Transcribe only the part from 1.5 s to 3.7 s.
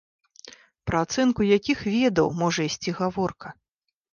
якіх ведаў можа ісці гаворка?